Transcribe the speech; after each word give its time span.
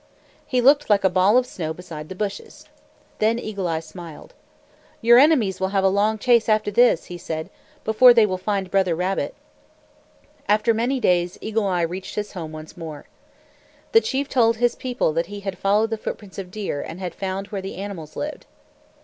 He 0.47 0.61
looked 0.61 0.89
like 0.89 1.03
a 1.03 1.11
ball 1.11 1.37
of 1.37 1.45
snow 1.45 1.73
beside 1.75 2.09
the 2.09 2.15
bushes. 2.15 2.65
Then 3.19 3.37
Eagle 3.37 3.67
Eye 3.67 3.81
smiled. 3.81 4.33
"Your 4.99 5.19
enemies 5.19 5.59
will 5.59 5.67
have 5.67 5.83
a 5.83 5.89
long 5.89 6.17
chase 6.17 6.49
after 6.49 6.71
this," 6.71 7.05
he 7.05 7.19
said, 7.19 7.51
"before 7.85 8.11
they 8.11 8.25
will 8.25 8.39
find 8.39 8.71
Brother 8.71 8.95
Rabbit!" 8.95 9.35
After 10.49 10.73
many 10.73 10.99
days, 10.99 11.37
Eagle 11.39 11.67
Eye 11.67 11.83
reached 11.83 12.15
his 12.15 12.31
home 12.31 12.51
once 12.51 12.75
more. 12.75 13.05
The 13.91 14.01
chief 14.01 14.27
told 14.27 14.57
his 14.57 14.73
people 14.73 15.13
that 15.13 15.27
he 15.27 15.41
had 15.41 15.59
followed 15.59 15.91
the 15.91 15.99
footprints 15.99 16.39
of 16.39 16.49
deer, 16.49 16.81
and 16.81 16.99
had 16.99 17.13
found 17.13 17.49
where 17.49 17.61
the 17.61 17.75
animals 17.75 18.15
lived. 18.15 18.47